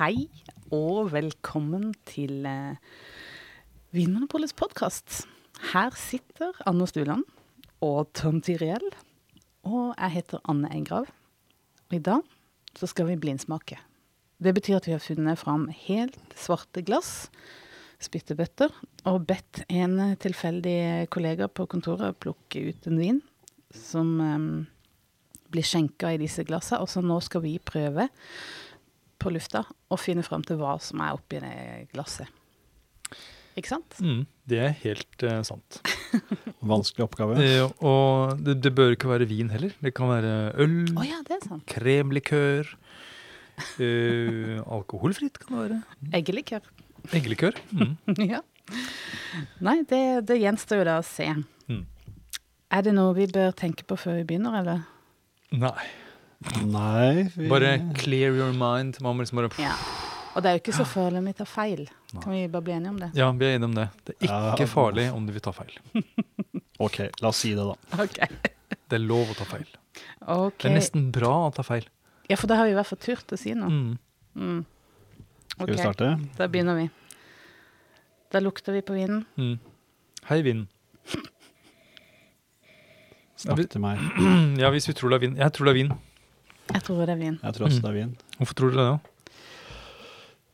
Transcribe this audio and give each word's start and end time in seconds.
Hei 0.00 0.30
og 0.72 1.10
velkommen 1.12 1.90
til 2.08 2.46
eh, 2.48 2.78
Vinmonopolets 3.92 4.54
podkast. 4.56 5.26
Her 5.74 5.92
sitter 5.92 6.56
Anne 6.64 6.86
Stuland 6.88 7.26
og 7.84 8.08
Tom 8.16 8.38
Tyriell. 8.40 8.86
Og 9.68 9.90
jeg 9.90 10.14
heter 10.14 10.40
Anne 10.48 10.70
Engrav. 10.72 11.10
I 11.92 12.00
dag 12.00 12.24
så 12.80 12.88
skal 12.88 13.10
vi 13.10 13.18
blindsmake. 13.20 13.76
Det 14.40 14.54
betyr 14.56 14.78
at 14.78 14.88
vi 14.88 14.94
har 14.96 15.04
funnet 15.04 15.42
fram 15.42 15.68
helt 15.82 16.32
svarte 16.32 16.80
glass, 16.80 17.28
spyttebøtter, 18.00 18.72
og 19.04 19.28
bedt 19.28 19.66
en 19.68 20.00
tilfeldig 20.16 21.10
kollega 21.12 21.52
på 21.52 21.68
kontoret 21.68 22.16
plukke 22.24 22.70
ut 22.70 22.88
en 22.88 23.04
vin 23.04 23.20
som 23.76 24.16
eh, 24.24 24.48
blir 25.52 25.70
skjenka 25.74 26.16
i 26.16 26.24
disse 26.24 26.48
glassene. 26.48 26.80
Og 26.80 26.88
så 26.88 27.04
nå 27.04 27.20
skal 27.20 27.44
vi 27.44 27.58
prøve 27.60 28.08
på 29.20 29.32
lufta 29.34 29.64
og 29.90 30.00
finne 30.00 30.24
fram 30.26 30.44
til 30.46 30.58
hva 30.60 30.76
som 30.82 31.02
er 31.04 31.16
oppi 31.16 31.40
det 31.42 31.54
glasset. 31.92 32.28
Ikke 33.58 33.72
sant? 33.72 33.96
Mm, 34.00 34.22
det 34.48 34.60
er 34.62 34.76
helt 34.84 35.24
uh, 35.26 35.40
sant. 35.46 35.80
Vanskelig 36.72 37.04
oppgave. 37.08 37.38
Eh, 37.42 37.64
og 37.84 38.38
det, 38.40 38.60
det 38.64 38.72
bør 38.76 38.94
ikke 38.94 39.10
være 39.10 39.28
vin 39.28 39.50
heller. 39.52 39.74
Det 39.82 39.92
kan 39.96 40.10
være 40.12 40.34
øl, 40.62 40.76
oh, 40.94 41.06
ja, 41.06 41.18
det 41.26 41.36
er 41.36 41.48
sant. 41.48 41.64
kremlikør 41.70 42.70
uh, 42.70 44.60
Alkoholfritt 44.64 45.40
kan 45.42 45.56
det 45.56 45.64
være. 45.64 45.80
Eggelikør. 46.20 46.70
Eggelikør. 47.16 47.58
Mm. 47.74 47.96
ja. 48.32 48.44
Nei, 49.64 49.80
det, 49.90 50.02
det 50.30 50.38
gjenstår 50.40 50.82
jo 50.82 50.88
da 50.88 51.00
å 51.00 51.06
se. 51.06 51.26
Mm. 51.70 51.82
Er 52.70 52.86
det 52.86 52.94
noe 52.94 53.16
vi 53.18 53.26
bør 53.30 53.50
tenke 53.56 53.84
på 53.88 53.98
før 53.98 54.20
vi 54.20 54.28
begynner, 54.30 54.60
eller? 54.62 54.86
Nei. 55.58 55.90
Nei 56.40 57.28
vi... 57.36 57.48
Bare 57.48 57.74
clear 57.98 58.32
your 58.32 58.52
mind. 58.56 58.96
Man 59.04 59.16
må 59.16 59.24
liksom 59.24 59.42
bare 59.42 59.50
Ja. 59.60 59.74
Og 60.30 60.42
det 60.44 60.48
er 60.48 60.54
jo 60.56 60.60
ikke 60.62 60.72
så 60.76 60.84
farlig 60.86 61.18
om 61.18 61.26
vi 61.26 61.32
tar 61.34 61.48
feil. 61.50 61.80
Kan 62.22 62.32
vi 62.32 62.44
bare 62.48 62.62
bli 62.62 62.72
enige 62.76 62.90
om 62.92 62.98
det? 63.02 63.08
Ja, 63.18 63.30
vi 63.34 63.46
er 63.48 63.56
enige 63.58 63.66
om 63.66 63.74
det. 63.74 63.88
Det 64.06 64.14
er 64.14 64.26
ikke 64.54 64.62
Ja. 64.62 64.66
farlig 64.70 65.08
om 65.12 65.26
du 65.26 65.32
vil 65.34 65.42
ta 65.42 65.52
feil. 65.52 65.74
Ok, 66.80 66.96
la 67.20 67.28
oss 67.28 67.36
si 67.42 67.50
det, 67.52 67.60
da. 67.66 67.74
Okay. 68.06 68.28
Det 68.88 68.96
er 68.96 69.02
lov 69.04 69.28
å 69.28 69.34
ta 69.36 69.44
feil. 69.44 69.66
Okay. 70.22 70.62
Det 70.62 70.70
er 70.70 70.76
nesten 70.78 71.10
bra 71.12 71.32
å 71.50 71.52
ta 71.52 71.62
feil. 71.66 71.84
Ja, 72.30 72.36
for 72.40 72.46
da 72.48 72.56
har 72.56 72.64
vi 72.64 72.72
i 72.72 72.78
hvert 72.78 72.88
fall 72.88 72.98
turt 73.02 73.34
å 73.34 73.36
si 73.38 73.52
noe. 73.52 73.68
Mm. 73.68 73.98
Mm. 74.38 74.62
Skal 75.52 75.66
vi 75.74 75.76
starte? 75.76 76.08
Da 76.38 76.46
begynner 76.48 76.78
vi. 76.78 76.86
Da 78.32 78.40
lukter 78.40 78.72
vi 78.72 78.80
på 78.86 78.94
vinden. 78.96 79.26
Mm. 79.36 79.58
Hei, 80.30 80.40
vinden. 80.46 80.68
Snakk 83.36 83.66
til 83.72 83.82
meg. 83.84 83.98
Ja, 84.62 84.70
hvis 84.72 84.88
vi 84.88 84.94
tror 84.96 85.12
det 85.12 85.18
er 85.20 85.26
vind. 85.26 85.36
Jeg 85.42 85.52
tror 85.56 85.68
det 85.68 85.74
er 85.74 85.78
vin. 85.82 85.92
Jeg 86.70 86.82
tror 86.86 87.00
det 87.06 87.14
er 87.14 87.20
vin. 87.20 87.38
Jeg 87.42 87.54
tror 87.56 87.66
også 87.68 87.80
Mm. 87.80 87.82
det 87.84 87.90
er 87.90 87.98
vin. 87.98 88.12
Hvorfor 88.38 88.54
tror 88.58 88.70
dere 88.74 88.84
det? 88.84 88.90
da? 88.90 88.98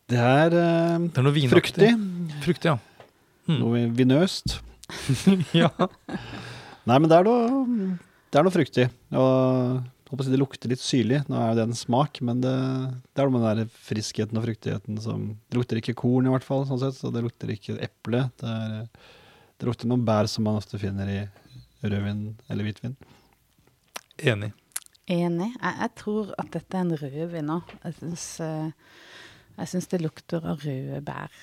Det 0.07 0.19
er 0.23 0.55
eh, 0.55 0.99
Det 1.11 1.19
er 1.19 1.27
noe 1.27 1.35
vinaktig. 1.35 1.57
fruktig. 1.57 1.91
Fruktig, 2.45 2.71
ja. 2.71 2.79
Mm. 3.49 3.59
Noe 3.61 3.83
vinøst. 3.99 4.59
ja. 5.63 5.71
Nei, 6.87 6.99
men 7.03 7.09
det 7.11 7.19
er 7.19 7.27
noe, 7.27 7.99
det 8.31 8.39
er 8.41 8.47
noe 8.47 8.55
fruktig. 8.55 8.87
Og 9.11 9.27
jeg 9.27 10.11
håper 10.13 10.23
å 10.23 10.27
si 10.29 10.31
det 10.35 10.39
lukter 10.41 10.71
litt 10.71 10.83
syrlig. 10.83 11.21
Nå 11.29 11.35
er 11.41 11.49
jo 11.51 11.57
det 11.59 11.65
en 11.67 11.75
smak, 11.79 12.21
men 12.23 12.41
det, 12.45 12.55
det 13.11 13.23
er 13.23 13.27
noe 13.29 13.35
med 13.41 13.47
den 13.47 13.65
der 13.65 13.73
friskheten 13.89 14.39
og 14.39 14.47
fruktigheten 14.47 15.01
som 15.03 15.25
Det 15.51 15.59
lukter 15.59 15.81
ikke 15.83 15.97
korn, 15.99 16.27
i 16.29 16.35
hvert 16.35 16.47
fall, 16.47 16.63
sånn 16.69 16.79
sett, 16.83 16.95
så 17.01 17.11
det 17.15 17.25
lukter 17.27 17.51
ikke 17.55 17.75
eple. 17.83 18.29
Det, 18.39 18.47
er, 18.47 18.87
det 19.59 19.67
lukter 19.69 19.91
noen 19.91 20.07
bær 20.07 20.31
som 20.31 20.47
man 20.47 20.59
ofte 20.63 20.79
finner 20.79 21.11
i 21.11 21.19
rødvin 21.87 22.23
eller 22.51 22.67
hvitvin. 22.71 22.95
Enig. 24.23 24.53
Enig. 25.07 25.53
Jeg, 25.55 25.75
jeg 25.81 25.93
tror 26.01 26.33
at 26.41 26.49
dette 26.57 26.79
er 26.79 26.83
en 26.83 26.97
rødvin 26.99 27.47
nå. 27.47 27.61
Jeg 27.85 27.95
syns, 28.01 28.25
eh, 28.43 29.05
jeg 29.57 29.71
syns 29.73 29.87
det 29.93 30.01
lukter 30.03 30.49
av 30.51 30.65
røde 30.67 31.03
bær. 31.07 31.37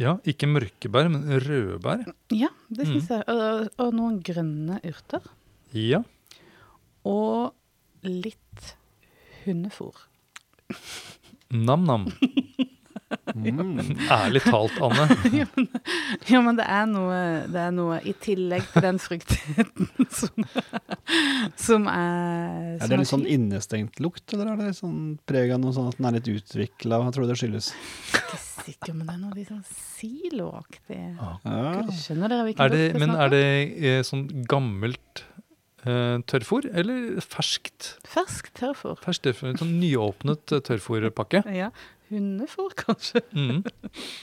Ja, 0.00 0.14
ikke 0.24 0.48
mørke 0.48 0.88
bær, 0.88 1.10
men 1.12 1.26
røde 1.44 1.76
bær. 1.84 2.06
Ja, 2.32 2.48
det 2.72 2.88
syns 2.88 3.10
jeg. 3.12 3.26
Og, 3.28 3.68
og 3.76 3.92
noen 3.98 4.22
grønne 4.24 4.78
urter. 4.88 5.26
Ja. 5.76 6.00
Og 7.04 7.52
litt 8.08 8.72
hundefôr. 9.44 10.06
Nam-nam. 11.52 12.08
Mm. 13.42 14.06
Ærlig 14.12 14.44
talt, 14.46 14.78
Anne. 14.82 15.08
Ja, 16.30 16.40
men 16.44 16.56
det 16.58 16.66
er 16.68 16.86
noe, 16.88 17.16
det 17.50 17.58
er 17.58 17.72
noe 17.74 17.98
i 18.06 18.14
tillegg 18.22 18.64
til 18.72 18.84
den 18.84 19.00
fruktigheten 19.02 19.88
som, 20.18 20.46
som 21.58 21.88
er 21.90 22.78
Er 22.78 22.86
det 22.86 23.00
en 23.00 23.08
sånn 23.08 23.26
innestengt 23.26 24.00
lukt, 24.02 24.24
eller 24.32 24.54
er 24.54 24.62
det 24.62 24.72
sånn 24.78 25.16
preg 25.28 25.52
av 25.54 25.62
noe 25.62 25.74
sånn 25.76 25.90
at 25.90 25.98
den 25.98 26.10
er 26.10 26.18
litt 26.18 26.30
utvikla? 26.36 27.02
Hva 27.02 27.12
tror 27.14 27.26
du 27.26 27.32
det 27.34 27.40
skyldes? 27.42 27.72
ikke 28.12 28.40
sikker, 28.42 28.94
men 28.96 29.08
det 29.08 29.14
er 29.14 29.20
noe 29.22 29.36
litt 29.36 29.50
sånn 29.50 29.64
siloaktig. 29.98 31.00
Ja. 31.16 31.34
Skjønner 31.98 32.32
dere 32.32 32.46
hvilken 32.48 32.72
lukt 32.72 32.78
det, 32.78 32.88
snakker 32.92 32.96
om? 32.96 33.04
men 33.04 33.22
er 33.24 33.32
det 33.32 33.46
eh, 33.90 34.00
sånn 34.06 34.24
gammelt 34.50 35.24
eh, 35.84 36.18
tørrfôr, 36.30 36.68
eller 36.82 37.18
ferskt? 37.24 37.94
Ferskt 38.08 38.54
tørrfôr. 38.60 39.00
Ferskt 39.02 39.26
tørrfôr, 39.28 39.56
sånn 39.60 39.76
nyåpnet 39.82 40.56
eh, 40.56 40.64
tørrfôrpakke. 40.68 41.44
Ja. 41.56 41.72
Hundefôr, 42.12 42.74
kanskje. 42.76 43.22
Mm. 43.32 43.62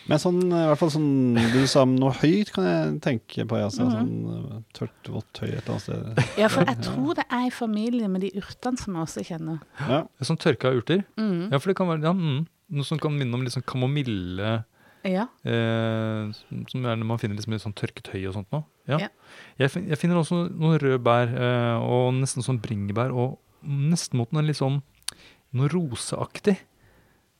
Men 0.10 0.22
sånn, 0.22 0.40
i 0.46 0.62
hvert 0.70 0.78
fall 0.78 0.92
sånn 0.94 1.08
Du 1.54 1.60
sa 1.68 1.82
om 1.88 1.96
noe 1.98 2.12
høyt, 2.22 2.52
kan 2.54 2.68
jeg 2.70 3.02
tenke 3.02 3.46
på. 3.50 3.58
Altså, 3.58 3.84
Mhm. 3.88 3.96
Sånn 3.98 4.14
eh, 4.36 4.62
tørt, 4.78 5.10
vått 5.10 5.42
høy 5.42 5.50
et 5.50 5.64
eller 5.68 5.74
annet 5.74 5.82
sted. 5.82 6.38
Ja, 6.38 6.48
for 6.54 6.64
jeg 6.70 6.78
tror 6.86 7.16
det 7.16 7.26
er 7.30 7.48
i 7.48 7.50
familie 7.50 8.08
med 8.08 8.22
de 8.22 8.32
urtene 8.38 8.78
som 8.80 8.94
jeg 8.96 9.04
også 9.08 9.26
kjenner. 9.26 9.60
Ja. 9.90 10.04
Sånn 10.22 10.38
tørka 10.38 10.72
urter. 10.78 11.04
Mm. 11.18 11.52
Ja, 11.52 11.58
for 11.58 11.70
det 11.74 11.78
kan 11.82 11.88
være 11.90 12.04
ja, 12.04 12.14
mm, 12.14 12.46
noe 12.78 12.86
som 12.86 13.00
kan 13.02 13.18
minne 13.18 13.34
om 13.34 13.42
litt 13.44 13.54
sånn 13.58 13.66
kamomille 13.66 14.64
Ja. 15.06 15.28
eh, 15.46 16.32
som- 16.34 16.66
Som 16.68 16.86
er 16.86 16.96
når 16.96 17.06
man 17.06 17.18
finner 17.18 17.36
liksom 17.38 17.54
i 17.54 17.58
sånn 17.58 17.74
tørket 17.74 18.12
høy 18.14 18.28
og 18.28 18.34
sånt 18.36 18.50
nå. 18.52 18.64
Ja. 18.88 18.98
Ja. 19.00 19.08
Jeg, 19.58 19.72
fin- 19.72 19.88
jeg 19.88 19.98
finner 19.98 20.16
også 20.18 20.50
noen 20.52 20.80
røde 20.80 21.00
bær, 21.02 21.28
eh, 21.34 21.78
og 21.80 22.14
nesten 22.14 22.44
sånn 22.44 22.60
bringebær, 22.62 23.14
og 23.16 23.38
nesten 23.66 24.18
mot 24.18 24.32
noe 24.34 24.42
litt 24.44 24.58
sånn 24.58 24.82
noe 25.54 25.68
roseaktig. 25.70 26.58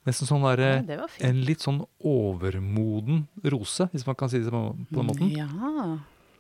Nesten 0.08 0.30
sånn 0.30 0.46
ja, 0.46 0.54
var 1.02 1.12
fint. 1.12 1.26
En 1.28 1.42
litt 1.46 1.64
sånn 1.66 1.82
overmoden 2.08 3.26
rose, 3.52 3.90
hvis 3.92 4.06
man 4.08 4.16
kan 4.20 4.32
si 4.32 4.40
det 4.40 4.52
på, 4.54 4.62
på 4.90 5.02
den 5.02 5.10
måten. 5.10 5.32
Ja. 5.36 5.98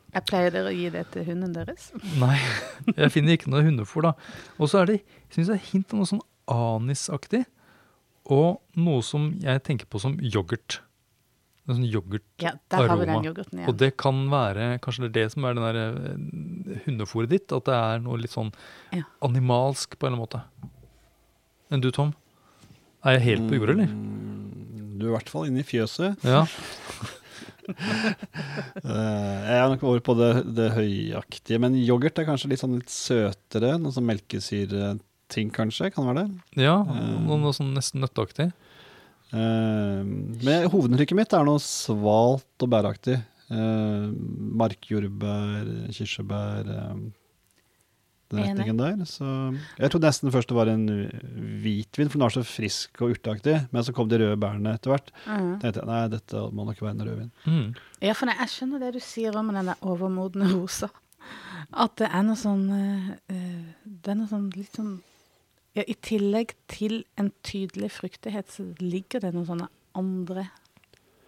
Jeg 0.10 0.26
pleier 0.26 0.54
dere 0.54 0.72
å 0.72 0.74
gi 0.74 0.88
det 0.94 1.04
til 1.14 1.26
hunden 1.28 1.54
deres? 1.54 1.92
Nei, 2.18 2.38
jeg 3.02 3.14
finner 3.14 3.36
ikke 3.38 3.52
noe 3.54 3.66
hundefôr, 3.68 4.08
da. 4.08 4.14
Og 4.58 4.72
så 4.72 4.82
er 4.82 4.94
det 4.94 5.00
synes 5.36 5.52
jeg, 5.54 5.66
hint 5.74 5.94
av 5.94 6.00
noe 6.02 6.10
sånn 6.10 6.24
anisaktig, 6.50 7.44
og 8.30 8.60
noe 8.78 9.04
som 9.06 9.30
jeg 9.42 9.62
tenker 9.66 9.90
på 9.90 10.02
som 10.02 10.16
yoghurt. 10.22 10.80
En 11.70 11.78
sånn 11.78 11.86
yoghurt. 11.86 12.26
Ja, 12.42 12.56
der 12.74 12.88
har 12.90 12.98
vi 12.98 13.06
den 13.06 13.28
yoghurten 13.28 13.62
Og 13.70 13.76
det 13.78 13.92
kan 14.02 14.24
være 14.32 14.72
kanskje 14.82 15.06
det 15.06 15.10
er 15.12 15.16
det 15.20 15.34
som 15.36 15.46
er 15.46 15.58
den 15.58 15.66
der 15.68 15.78
eh, 15.84 16.80
hundefôret 16.88 17.30
ditt, 17.30 17.54
at 17.54 17.68
det 17.70 17.76
er 17.78 18.02
noe 18.02 18.18
litt 18.22 18.34
sånn 18.34 18.50
Ja. 18.96 19.04
animalsk 19.26 19.94
på 20.00 20.08
en 20.10 20.16
eller 20.16 20.18
annen 20.18 20.26
måte. 20.26 20.72
Enn 21.70 21.86
du, 21.86 21.92
Tom? 21.94 22.16
Er 23.06 23.16
jeg 23.18 23.24
helt 23.30 23.48
på 23.50 23.56
jordet, 23.60 23.76
eller? 23.78 23.92
Mm, 23.94 24.98
Du 25.00 25.06
er 25.06 25.12
i 25.12 25.16
hvert 25.16 25.30
fall 25.32 25.46
inne 25.48 25.62
i 25.64 25.68
fjøset. 25.68 26.18
Ja. 26.28 26.46
Eh, 27.70 29.36
jeg 29.46 29.58
er 29.62 29.68
nok 29.70 29.84
over 29.86 30.00
på 30.02 30.14
det, 30.18 30.30
det 30.58 30.72
høyaktige, 30.74 31.60
men 31.62 31.76
yoghurt 31.78 32.18
er 32.18 32.26
kanskje 32.26 32.50
litt 32.50 32.62
sånn 32.64 32.80
litt 32.80 32.90
søtere. 32.90 33.76
Noe 33.78 33.94
sånn 33.94 34.08
melkesyreting, 34.10 35.52
kanskje? 35.54 35.92
Kan 35.94 36.08
det 36.08 36.16
være 36.16 36.24
det? 36.24 36.64
ja 36.66 36.80
Eh. 36.82 37.20
noe, 37.28 37.38
noe 37.44 37.54
sånn 37.54 37.70
nesten 37.78 38.02
nøtteaktig. 38.02 38.48
Eh, 39.30 40.02
men 40.02 40.66
hovedinntrykket 40.74 41.20
mitt 41.20 41.36
er 41.38 41.46
noe 41.46 41.62
svalt 41.62 42.66
og 42.66 42.72
bæraktig. 42.74 43.20
Markjordbær, 44.64 45.70
kirsebær 45.94 46.74
Den 48.30 48.44
retningen 48.44 48.78
der. 48.78 49.04
Så 49.10 49.26
jeg 49.80 49.92
trodde 49.92 50.10
nesten 50.10 50.34
først 50.34 50.52
det 50.52 50.58
var 50.58 50.70
en 50.70 50.86
hvitvin, 51.64 52.10
for 52.10 52.20
den 52.20 52.26
var 52.28 52.36
så 52.36 52.46
frisk 52.46 53.02
og 53.02 53.16
urteaktig. 53.16 53.56
Men 53.74 53.86
så 53.86 53.94
kom 53.96 54.10
de 54.12 54.20
røde 54.22 54.40
bærene 54.40 54.76
etter 54.78 54.94
hvert. 54.94 55.12
Mm. 55.26 55.52
tenkte 55.64 55.82
jeg 55.82 55.90
nei, 55.90 56.02
dette 56.14 56.44
må 56.54 56.66
nok 56.68 56.82
være 56.84 56.96
en 56.96 57.06
rødvin. 57.08 57.32
Mm. 57.46 57.68
Ja, 58.06 58.14
for 58.14 58.32
jeg 58.32 58.54
skjønner 58.54 58.86
det 58.86 58.94
du 59.00 59.02
sier 59.04 59.38
om 59.40 59.50
den 59.54 59.72
der 59.74 59.86
overmodne 59.86 60.52
rosa. 60.54 60.92
At 61.70 61.98
det 62.02 62.10
er 62.10 62.24
noe 62.26 62.40
sånn 62.40 62.64
eh, 62.74 63.10
eh, 63.30 63.66
Det 63.84 64.14
er 64.14 64.18
noe 64.18 64.30
sånn 64.32 64.48
litt 64.56 64.78
sånn 64.80 64.96
ja, 65.78 65.84
I 65.84 65.94
tillegg 66.02 66.56
til 66.72 67.04
en 67.20 67.30
tydelig 67.46 67.92
fruktighet, 68.00 68.50
så 68.50 68.66
ligger 68.82 69.22
det 69.22 69.34
noen 69.36 69.46
sånne 69.46 69.68
andre 70.00 70.48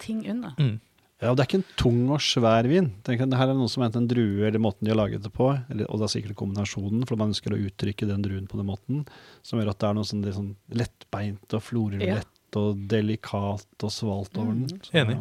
ting 0.01 0.23
under. 0.29 0.55
Mm. 0.57 0.79
Ja, 1.21 1.29
og 1.29 1.37
Det 1.37 1.43
er 1.43 1.49
ikke 1.51 1.59
en 1.61 1.67
tung 1.77 1.99
og 2.09 2.21
svær 2.25 2.65
vin. 2.65 2.87
Tenk 3.05 3.21
her 3.21 3.49
er 3.51 3.53
noe 3.53 3.69
som 3.69 3.83
enten 3.85 4.03
en 4.03 4.09
drue 4.09 4.47
eller 4.47 4.61
måten 4.63 4.87
de 4.87 4.89
har 4.89 4.97
laget 4.97 5.21
det 5.21 5.29
på, 5.35 5.51
eller, 5.69 5.85
og 5.85 6.01
det 6.01 6.07
er 6.07 6.13
sikkert 6.15 6.37
kombinasjonen, 6.39 7.03
for 7.05 7.19
man 7.21 7.29
ønsker 7.29 7.53
å 7.53 7.59
uttrykke 7.61 8.09
den 8.09 8.23
druen 8.25 8.47
på 8.49 8.57
den 8.57 8.65
måten, 8.71 9.03
som 9.45 9.61
gjør 9.61 9.69
at 9.75 9.81
det 9.83 9.89
er 9.91 9.97
noe 9.99 10.09
sånn, 10.09 10.25
sånn 10.33 10.51
lettbeint 10.81 11.53
og 11.53 11.61
florlett 11.61 12.57
og 12.57 12.81
delikat 12.91 13.85
og 13.85 13.93
svalt 13.93 14.37
over 14.41 14.57
den. 14.63 14.81
Så, 14.81 14.95
Enig. 14.97 15.17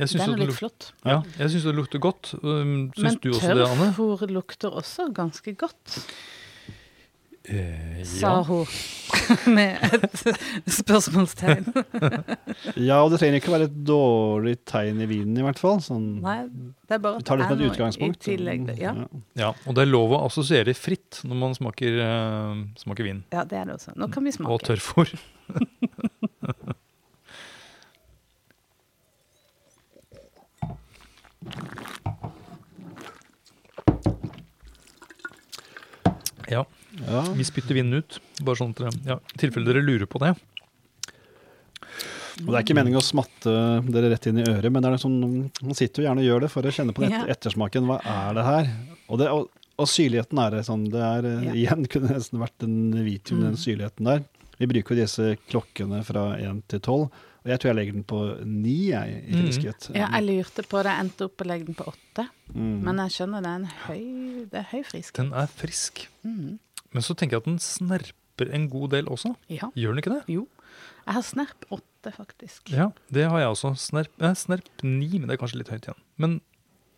Jeg 0.00 0.08
syns 0.08 0.22
Den 0.22 0.22
er 0.24 0.32
det, 0.32 0.40
litt 0.40 0.50
luk 0.50 0.58
flott. 0.58 0.86
ja, 1.04 1.18
jeg 1.38 1.50
synes 1.52 1.64
det 1.68 1.72
lukter 1.76 2.00
godt. 2.00 2.30
Um, 2.42 2.70
Men 2.72 2.92
Syns 2.96 3.18
du 3.20 3.28
også 3.30 3.54
det, 3.58 3.66
Anne? 3.68 3.88
tørrfôr 3.92 4.30
lukter 4.32 4.72
også 4.80 5.06
ganske 5.14 5.52
godt, 5.60 5.98
Eh, 7.44 8.02
sa 8.06 8.36
ja. 8.36 8.42
hun. 8.46 8.66
med 9.56 9.78
et 9.82 10.22
spørsmålstegn. 10.70 11.66
Ja, 12.88 13.00
og 13.02 13.10
det 13.12 13.18
trenger 13.20 13.40
ikke 13.40 13.52
være 13.52 13.66
et 13.66 13.74
dårlig 13.86 14.54
tegn 14.68 15.00
i 15.02 15.08
vinen, 15.10 15.34
i 15.40 15.44
hvert 15.44 15.58
fall. 15.60 15.80
Sånn, 15.82 16.06
Nei, 16.22 16.36
det 16.86 16.96
er 16.96 17.02
bare 17.02 17.18
vi 17.18 17.26
tar 17.26 17.40
det 17.40 17.48
som 17.48 17.58
et 17.58 17.66
utgangspunkt. 17.72 18.20
I 18.22 18.30
tillegg, 18.30 18.70
ja. 18.78 18.94
Ja, 19.38 19.50
og 19.66 19.76
det 19.76 19.86
er 19.86 19.90
lov 19.90 20.14
å 20.14 20.22
assosiere 20.28 20.74
fritt 20.78 21.22
når 21.26 21.40
man 21.42 21.56
smaker, 21.58 21.98
uh, 21.98 22.62
smaker 22.80 23.08
vin. 23.08 23.22
ja, 23.34 23.44
det 23.48 23.58
er 23.58 23.70
det 23.70 23.78
også. 23.80 23.96
Nå 23.98 24.10
kan 24.12 24.26
vi 24.26 24.34
Og 24.36 24.38
smake. 24.38 24.64
tørrfôr. 24.70 25.14
ja, 37.08 37.22
vi 37.36 37.44
spytter 37.44 37.74
vinen 37.74 37.94
ut. 38.02 38.18
Bare 38.42 38.56
sånn 38.60 38.70
at 38.74 38.82
dere, 38.82 38.92
ja, 39.06 39.16
I 39.34 39.38
tilfelle 39.38 39.66
dere 39.72 39.82
lurer 39.84 40.06
på 40.06 40.18
det. 40.22 40.34
Og 42.42 42.48
det 42.48 42.56
er 42.56 42.64
ikke 42.64 42.76
meningen 42.78 42.98
å 43.00 43.04
smatte 43.04 43.52
dere 43.92 44.08
rett 44.14 44.26
inn 44.30 44.38
i 44.40 44.44
øret, 44.48 44.70
men 44.72 44.82
det 44.82 44.88
er 44.94 45.00
sånn, 45.02 45.18
man 45.60 45.76
sitter 45.76 46.02
jo 46.02 46.06
gjerne 46.08 46.22
og 46.22 46.28
gjør 46.30 46.40
det 46.46 46.50
for 46.54 46.62
å 46.68 46.72
kjenne 46.72 46.94
på 46.96 47.02
den 47.04 47.12
et- 47.18 47.28
ettersmaken. 47.36 47.84
Hva 47.90 47.98
er 48.00 48.34
det 48.38 48.44
her? 48.46 48.70
Og, 49.08 49.18
det, 49.20 49.26
og, 49.28 49.50
og 49.78 49.86
syrligheten 49.90 50.40
er 50.40 50.50
det 50.56 50.62
sånn. 50.66 50.86
Det 50.90 51.02
er 51.02 51.28
Ja. 51.44 51.52
igjen 51.52 51.84
kunne 51.92 52.08
nesten 52.16 52.40
vært 52.40 52.64
en 52.64 52.78
hvitvin, 52.92 53.42
den 53.44 53.52
Mm. 53.52 53.60
syrligheten 53.60 54.04
der. 54.08 54.24
Vi 54.58 54.66
bruker 54.66 54.94
jo 54.96 55.02
disse 55.02 55.36
klokkene 55.50 56.00
fra 56.04 56.36
1 56.38 56.62
til 56.68 56.80
12, 56.80 57.10
og 57.42 57.46
jeg 57.50 57.58
tror 57.60 57.68
jeg 57.72 57.76
legger 57.76 57.92
den 57.98 58.04
på 58.04 58.18
9 58.46 58.88
jeg, 58.88 59.24
i 59.28 59.32
Mm. 59.36 59.94
Ja, 59.94 60.08
jeg 60.08 60.24
lurte 60.24 60.62
på 60.68 60.82
det, 60.82 60.92
endte 60.98 61.24
opp 61.28 61.36
å 61.36 61.46
legge 61.46 61.66
den 61.66 61.74
på 61.74 61.84
åtte. 61.92 62.28
Mm. 62.54 62.82
Men 62.82 62.96
jeg 62.96 63.10
skjønner 63.10 63.42
det 63.42 63.50
er 63.50 63.60
en 63.60 63.70
høy, 63.88 64.46
det 64.48 64.58
er 64.62 64.68
høy 64.72 64.82
frisk. 64.84 65.12
Den 65.14 65.32
er 65.34 65.46
frisk. 65.48 66.06
Mm. 66.24 66.58
Men 66.92 67.02
så 67.02 67.14
tenker 67.16 67.36
jeg 67.38 67.42
at 67.44 67.50
den 67.50 67.58
snerper 67.62 68.52
en 68.52 68.68
god 68.72 68.90
del 68.96 69.06
også. 69.12 69.34
Ja. 69.48 69.70
Gjør 69.76 69.94
den 69.94 70.02
ikke 70.02 70.14
det? 70.18 70.22
Jo. 70.34 70.46
Jeg 71.06 71.14
har 71.18 71.22
snerp 71.26 71.66
åtte, 71.74 72.12
faktisk. 72.14 72.70
Ja, 72.72 72.90
det 73.12 73.26
har 73.30 73.38
jeg 73.42 73.48
også. 73.54 73.74
Snerp, 73.78 74.12
eh, 74.22 74.34
snerp 74.38 74.68
ni, 74.82 75.08
men 75.18 75.26
det 75.28 75.36
er 75.36 75.42
kanskje 75.42 75.58
litt 75.60 75.68
høyt 75.72 75.86
igjen. 75.88 76.00
Men 76.18 76.40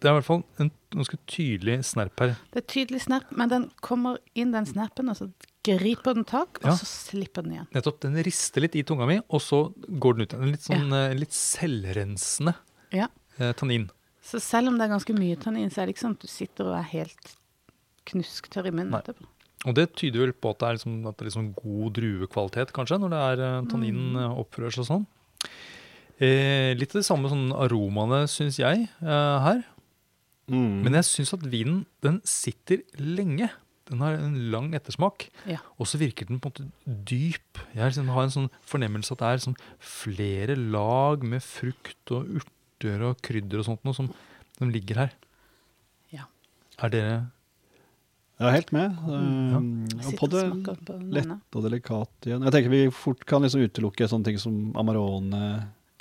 det 0.00 0.10
er 0.10 0.14
i 0.14 0.18
hvert 0.20 0.26
fall 0.28 0.42
en 0.60 0.70
ganske 0.92 1.16
tydelig 1.30 1.78
snerp 1.88 2.18
her. 2.20 2.34
Det 2.52 2.60
er 2.62 2.66
tydelig 2.68 3.00
snerp, 3.06 3.30
men 3.32 3.48
den 3.48 3.70
kommer 3.80 4.18
inn, 4.34 4.52
den 4.52 4.66
snerpen, 4.68 5.08
og 5.08 5.16
så 5.16 5.30
griper 5.64 6.14
den 6.18 6.24
tak, 6.28 6.58
og 6.62 6.70
Ja. 6.70 6.76
så 6.76 6.84
slipper 6.84 7.42
den 7.42 7.52
igjen. 7.56 7.68
Nettopp, 7.72 8.00
Den 8.00 8.14
rister 8.22 8.60
litt 8.60 8.76
i 8.76 8.82
tunga 8.82 9.06
mi, 9.06 9.18
og 9.30 9.40
så 9.40 9.72
går 9.98 10.14
den 10.18 10.22
ut 10.26 10.32
igjen. 10.34 10.42
En 10.42 10.50
litt 10.52 10.66
sånn 10.66 10.92
eh, 10.92 11.14
litt 11.14 11.32
selvrensende 11.32 12.54
Ja. 12.92 13.08
eh, 13.38 13.52
tannin. 13.54 13.90
Så 14.22 14.40
selv 14.40 14.68
om 14.68 14.78
det 14.78 14.84
er 14.90 14.94
ganske 14.98 15.14
mye 15.16 15.36
tannin, 15.40 15.70
så 15.70 15.82
er 15.82 15.86
det 15.86 15.94
ikke 15.96 16.04
sånn 16.06 16.16
at 16.16 16.20
du 16.20 16.28
sitter 16.28 16.64
og 16.66 16.78
er 16.78 16.82
helt 16.92 17.36
knusktørr 18.06 18.66
i 18.66 18.70
munnen 18.70 18.94
etterpå. 19.00 19.24
Og 19.64 19.74
det 19.74 19.94
tyder 19.96 20.20
vel 20.26 20.32
på 20.36 20.50
at 20.52 20.58
det 20.60 20.66
er, 20.68 20.76
liksom, 20.78 20.96
at 21.08 21.16
det 21.16 21.24
er 21.24 21.30
liksom 21.30 21.54
god 21.56 21.92
druekvalitet, 21.96 22.72
kanskje, 22.76 22.98
når 23.00 23.10
det 23.14 23.20
er 23.24 23.36
tannin 23.42 23.68
tanninen 23.70 24.12
Mm. 24.12 24.20
eh, 24.20 24.38
oppfører 24.44 24.74
seg 24.76 24.84
sånn. 24.90 25.06
Eh, 26.20 26.74
litt 26.78 26.92
av 26.94 27.00
de 27.00 27.06
samme 27.06 27.30
sånn 27.32 27.48
aromaene, 27.56 28.24
syns 28.30 28.58
jeg, 28.60 28.88
eh, 29.02 29.38
her. 29.46 29.64
Mm. 30.50 30.82
Men 30.84 30.92
jeg 31.00 31.04
syns 31.08 31.32
at 31.34 31.40
vinen 31.48 31.86
den 32.04 32.20
sitter 32.28 32.82
lenge. 33.00 33.50
Den 33.88 34.00
har 34.00 34.14
en 34.16 34.50
lang 34.50 34.72
ettersmak. 34.76 35.28
Ja. 35.46 35.58
Og 35.78 35.86
så 35.86 35.98
virker 35.98 36.26
den 36.28 36.38
på 36.40 36.48
en 36.52 36.52
måte 36.52 37.04
dyp. 37.04 37.58
Jeg 37.74 37.90
liksom 37.92 38.08
har 38.12 38.22
en 38.24 38.30
sånn 38.30 38.50
fornemmelse 38.64 39.12
at 39.12 39.18
det 39.18 39.26
er 39.32 39.42
sånn 39.44 39.56
flere 39.80 40.56
lag 40.56 41.22
med 41.24 41.42
frukt 41.42 42.12
og 42.12 42.28
urter 42.40 43.02
og 43.10 43.20
krydder 43.22 43.58
og 43.60 43.64
sånt 43.64 43.84
noe 43.84 43.94
som, 43.96 44.12
som 44.58 44.70
ligger 44.70 44.96
her. 44.96 45.12
Ja. 46.12 46.24
Er 46.80 46.88
dere 46.90 47.30
Jeg 48.40 48.48
er 48.48 48.54
helt 48.56 48.72
med. 48.74 48.96
Ja. 49.06 49.18
Um, 49.58 49.66
og 50.02 50.14
på 50.18 50.26
det 50.32 50.40
lette 50.50 50.94
lett 51.14 51.54
og 51.58 51.62
delikat 51.68 52.26
igjen. 52.26 52.42
Jeg 52.48 52.54
tenker 52.56 52.72
vi 52.72 52.80
fort 52.90 53.22
kan 53.30 53.44
liksom 53.46 53.62
utelukke 53.68 54.08
sånne 54.10 54.24
ting 54.26 54.38
som 54.42 54.56
Amarone, 54.80 55.42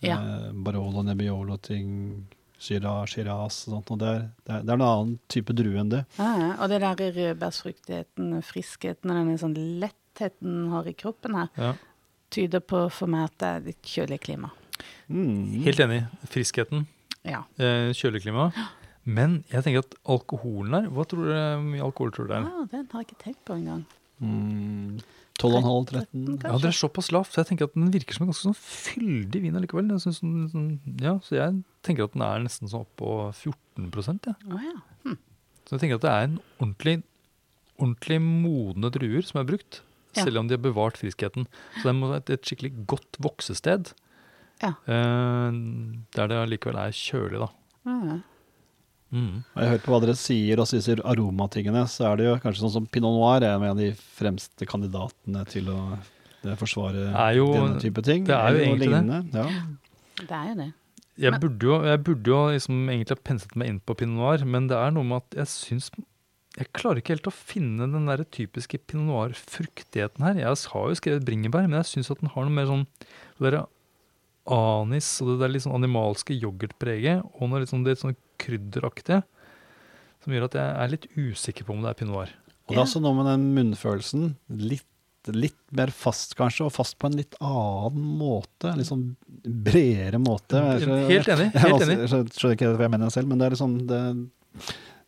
Ja. 0.03 0.18
eh, 0.18 0.47
Barolo, 0.65 1.03
Nebbiolo-ting, 1.06 2.25
syras, 2.59 3.13
Shiraz 3.13 3.62
og 3.68 3.75
sånt. 3.77 3.91
Og 3.94 4.00
det, 4.01 4.07
er, 4.09 4.25
det, 4.44 4.56
er, 4.57 4.65
det 4.65 4.69
er 4.74 4.80
en 4.80 4.85
annen 4.88 5.13
type 5.31 5.53
drue 5.56 5.77
enn 5.80 5.94
det. 5.94 6.01
Ja, 6.18 6.31
ja. 6.41 6.50
og 6.57 6.69
det 6.74 6.81
der 6.81 7.13
rødbærsfruktigheten, 7.19 8.33
friskheten 8.44 9.12
og 9.13 9.19
denne 9.21 9.38
sånn 9.39 9.56
lettheten 9.83 10.50
den 10.63 10.68
har 10.74 10.89
i 10.89 10.94
kroppen 10.97 11.38
her, 11.38 11.50
ja, 11.57 11.71
tyder 12.33 12.59
på 12.65 12.88
for 12.91 13.07
meg 13.13 13.30
at 13.30 13.38
det 13.39 13.47
er 13.53 13.65
litt 13.69 13.83
kjølig 13.94 14.19
klima. 14.25 14.50
Mm. 15.07 15.62
Helt 15.69 15.80
enig. 15.85 16.01
Friskheten, 16.33 16.88
Ja. 17.24 17.44
eh, 17.62 17.94
kjøleklima. 17.94 18.50
Men 19.05 19.44
jeg 19.51 19.63
tenker 19.65 19.83
at 19.83 19.95
alkoholen 20.07 20.73
her 20.77 20.85
Hva 20.95 21.03
tror 21.11 21.25
du 21.27 21.33
mye 21.67 21.83
alkohol 21.83 22.13
tror 22.15 22.27
du 22.29 22.31
det 22.31 22.38
er? 22.39 22.45
Ah, 22.47 22.65
den 22.71 22.85
har 22.91 23.01
jeg 23.03 23.09
ikke 23.09 23.23
tenkt 23.25 23.41
på 23.50 23.57
engang. 23.57 23.81
Mm. 24.23 25.01
12,5-13. 25.41 26.05
Kanskje. 26.13 26.47
Ja, 26.47 26.57
det 26.61 26.69
er 26.69 26.75
såpass 26.77 27.09
lavt, 27.11 27.33
så 27.33 27.41
jeg 27.41 27.50
tenker 27.50 27.65
at 27.67 27.73
den 27.75 27.89
virker 27.91 28.15
som 28.15 28.23
en 28.23 28.29
ganske 28.31 28.45
sånn 28.45 28.55
fyldig 28.59 29.41
vin 29.44 29.57
allikevel. 29.59 29.89
Jeg 29.95 30.03
synes 30.05 30.19
den, 30.21 30.44
sånn, 30.53 30.67
ja, 31.01 31.15
så 31.25 31.35
jeg 31.39 31.55
tenker 31.83 32.05
at 32.07 32.13
den 32.15 32.23
er 32.27 32.44
nesten 32.45 32.69
sånn 32.71 32.85
oppå 32.85 33.15
14 33.33 33.89
ja. 34.29 34.35
Oh, 34.53 34.61
ja. 34.61 35.15
Så 35.65 35.75
jeg 35.75 35.81
tenker 35.81 35.97
at 35.97 36.06
det 36.06 36.11
er 36.13 36.27
en 36.27 36.38
ordentlig, 36.61 36.95
ordentlig 37.81 38.19
modne 38.21 38.91
druer 38.94 39.25
som 39.25 39.41
er 39.41 39.49
brukt, 39.49 39.81
Ja. 40.13 40.27
selv 40.27 40.38
om 40.44 40.47
de 40.47 40.53
har 40.53 40.61
bevart 40.61 40.99
friskheten. 41.01 41.47
Så 41.81 41.89
det 41.89 41.95
må 41.97 42.11
være 42.11 42.21
et, 42.21 42.29
et 42.38 42.45
skikkelig 42.45 42.85
godt 42.85 43.17
voksested, 43.19 43.94
Ja. 44.61 44.75
eh, 44.85 45.49
der 46.13 46.27
det 46.29 46.38
allikevel 46.38 46.77
er 46.77 46.94
kjølig, 46.94 47.39
da. 47.41 47.49
Ja, 47.89 47.97
ja. 48.13 48.19
Mm. 49.13 49.44
Og 49.54 49.62
jeg 49.62 49.69
hører 49.69 49.81
på 49.86 49.92
hva 49.94 50.00
dere 50.01 50.15
sier, 50.18 50.60
og 50.63 50.68
sier 50.71 51.01
aromatingene, 51.06 51.83
så 51.92 52.07
er 52.10 52.18
det 52.18 52.25
jo 52.25 52.38
kanskje 52.42 52.63
sånn 52.65 52.75
som 52.80 52.86
Pinot 52.89 53.13
Noir 53.13 53.44
er 53.45 53.56
en 53.60 53.65
av 53.69 53.77
de 53.77 53.92
fremste 53.94 54.65
kandidatene 54.65 55.44
til 55.51 55.69
å 55.69 55.81
forsvare 56.60 57.12
jo- 57.38 57.51
denne 57.54 57.80
type 57.83 58.01
ting. 58.04 58.24
det 58.25 58.36
er 58.36 58.57
jo 58.57 58.63
egentlig 58.65 58.89
lignende. 58.89 59.19
det. 59.31 59.44
Ja. 59.44 60.24
Det 60.24 60.31
er 60.39 60.48
jo 60.50 60.56
det. 60.63 60.71
Jeg, 61.21 61.39
burde 61.39 61.62
jo, 61.69 61.75
jeg 61.86 62.01
burde 62.04 62.25
jo 62.33 62.39
liksom 62.50 62.89
egentlig 62.89 63.13
ha 63.13 63.21
penset 63.30 63.56
meg 63.56 63.69
inn 63.69 63.80
på 63.86 63.95
pinot 63.95 64.18
noir, 64.18 64.45
men 64.50 64.65
det 64.68 64.75
er 64.81 64.89
noe 64.95 65.04
med 65.06 65.21
at 65.21 65.38
jeg 65.44 65.51
syns 65.54 65.92
Jeg 66.57 66.68
klarer 66.74 67.00
ikke 67.01 67.16
helt 67.16 67.30
å 67.30 67.33
finne 67.33 67.86
den 67.89 68.06
der 68.06 68.21
typiske 68.30 68.77
pinot 68.86 69.07
noir-fruktigheten 69.09 70.21
her. 70.21 70.36
Jeg 70.38 70.45
har 70.74 70.89
jo 70.89 70.98
skrevet 71.00 71.25
bringebær, 71.25 71.66
men 71.69 71.80
jeg 71.81 71.89
syns 71.89 72.12
at 72.13 72.19
den 72.21 72.30
har 72.30 72.45
noe 72.45 72.54
mer 72.54 72.66
sånn 72.69 72.83
det 73.39 73.54
der 73.54 73.66
anis 74.45 75.07
og 75.21 75.31
det 75.31 75.39
der 75.42 75.54
litt 75.54 75.63
sånn 75.66 75.77
animalske 75.77 76.36
yoghurtpreget, 76.38 77.24
og 77.39 77.50
noe 77.50 77.63
litt 77.63 77.71
sånn, 77.71 77.86
litt 77.88 78.01
sånn 78.01 78.13
krydderaktige, 78.44 79.22
som 80.24 80.34
gjør 80.36 80.45
at 80.50 80.57
jeg 80.60 80.74
er 80.86 80.92
litt 80.94 81.07
usikker 81.19 81.68
på 81.68 81.75
om 81.75 81.84
det 81.84 81.92
er 81.94 82.00
pinot 82.00 82.13
noir. 82.16 82.34
Og 82.63 82.72
det 82.74 82.80
er 82.80 82.86
også 82.86 83.01
noe 83.04 83.18
med 83.18 83.28
den 83.28 83.45
munnfølelsen. 83.57 84.30
Litt, 84.72 84.88
litt 85.36 85.60
mer 85.75 85.92
fast, 85.95 86.36
kanskje, 86.40 86.66
og 86.69 86.72
fast 86.75 86.95
på 87.00 87.10
en 87.10 87.18
litt 87.19 87.36
annen 87.44 88.06
måte. 88.21 88.69
En 88.71 88.80
Litt 88.80 88.88
sånn 88.88 89.04
bredere 89.44 90.19
måte. 90.23 90.62
Jeg 90.64 90.85
skjønner- 90.85 91.12
Helt 91.12 91.31
enig, 91.35 91.50
helt 91.66 91.83
enig. 91.83 91.97
jeg 92.06 92.12
skjønner, 92.14 92.33
skjønner 92.40 92.56
ikke 92.57 92.71
hva 92.78 92.88
jeg 92.88 92.94
mener 92.95 93.14
selv, 93.18 93.28
men 93.33 93.40
det 93.44 93.47
er 93.50 93.56
liksom 93.57 93.76
det, 93.92 94.02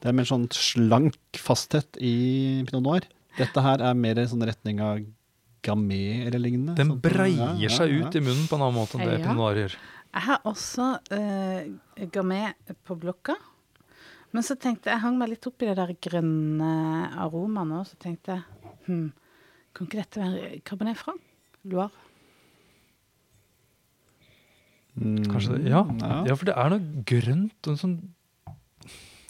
det 0.04 0.12
er 0.12 0.18
mer 0.20 0.28
sånn 0.32 0.48
slank 0.56 1.40
fasthet 1.40 2.00
i 2.04 2.16
pinot 2.68 2.84
noir. 2.84 3.08
Dette 3.40 3.64
her 3.64 3.84
er 3.88 3.96
mer 4.00 4.20
i 4.20 4.28
sånn 4.32 4.44
retning 4.48 4.84
av 4.84 5.00
gamé 5.66 6.02
eller 6.28 6.40
lignende. 6.44 6.76
Den 6.78 6.92
Sånn- 6.92 7.02
breier 7.02 7.56
ja, 7.56 7.66
ja, 7.66 7.72
seg 7.74 7.96
ut 8.04 8.16
i 8.20 8.22
munnen 8.24 8.46
på 8.52 8.60
en 8.60 8.68
annen 8.68 8.78
måte 8.84 9.00
enn 9.00 9.08
det 9.10 9.22
pinot 9.24 9.40
noir 9.40 9.64
gjør. 9.64 9.80
Jeg 10.16 10.24
har 10.30 10.48
også 10.48 10.94
uh, 11.12 12.24
med 12.24 12.74
på 12.88 12.96
blokka. 12.96 13.36
Men 14.32 14.44
så 14.44 14.56
tenkte 14.56 14.90
jeg, 14.90 14.96
jeg 14.96 15.04
hang 15.04 15.20
meg 15.20 15.32
litt 15.32 15.48
opp 15.48 15.64
i 15.64 15.68
det 15.70 15.76
der 15.78 15.94
grønne 16.08 16.72
aromaen 17.24 17.72
nå, 17.72 17.84
så 17.88 17.96
tenkte 18.00 18.36
jeg 18.36 18.72
hm, 18.88 19.06
kan 19.76 19.88
ikke 19.88 20.02
dette 20.02 20.24
være 20.24 20.50
Cabernet 20.68 21.00
Franc? 21.00 21.22
Loire? 21.68 22.04
Mm, 24.96 25.24
Kanskje 25.28 25.58
det? 25.58 25.70
Ja. 25.72 25.84
ja. 26.00 26.18
ja, 26.30 26.36
for 26.36 26.48
det 26.48 26.56
er 26.56 26.72
noe 26.72 27.04
grønt 27.10 27.68
En 27.68 27.80
sånn 27.80 27.96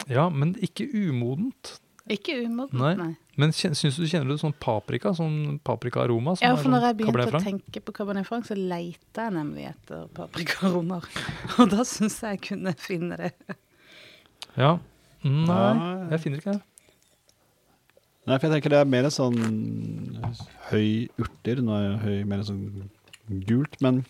Ja, 0.06 0.28
men 0.30 0.52
ikke 0.62 0.86
umodent. 0.94 1.80
Ikke 2.12 2.36
umodent, 2.44 2.78
Nei. 2.78 2.94
nei. 3.00 3.14
Men 3.36 3.52
syns 3.56 3.82
du 3.82 4.04
du 4.04 4.08
kjenner 4.08 4.30
det 4.30 4.38
sånn 4.40 4.54
paprika? 4.62 5.12
Sånn 5.18 5.58
paprikaaroma? 5.66 6.36
som 6.38 6.46
Ja, 6.46 6.54
for 6.60 6.70
når 6.70 6.84
sånn 6.84 6.88
jeg 6.88 6.98
begynte 7.00 7.26
å 7.26 7.42
tenke 7.44 7.82
på 7.84 7.96
Cabernet 7.98 8.28
Franc, 8.28 8.46
så 8.48 8.56
leita 8.56 9.26
jeg 9.26 9.36
nemlig 9.36 9.66
etter 9.72 10.06
paprikaromer. 10.16 11.08
Og 11.58 11.74
da 11.74 11.84
syns 11.88 12.20
jeg 12.22 12.38
jeg 12.38 12.44
kunne 12.52 12.76
finne 12.80 13.18
det. 13.20 13.34
Ja. 14.56 14.78
Nei, 15.26 15.74
jeg 16.14 16.22
finner 16.24 16.44
ikke 16.44 16.54
det. 16.54 16.62
Nei, 18.26 18.38
for 18.38 18.48
jeg 18.48 18.56
tenker 18.56 18.74
det 18.74 18.80
er 18.82 18.90
mer 18.90 19.10
sånn 19.14 19.42
høy 20.70 21.10
urter. 21.22 21.62
Nå 21.66 21.76
er 21.78 22.00
høy 22.06 22.24
mer 22.30 22.46
sånn 22.46 22.64
gult, 23.50 23.78
men 23.82 24.04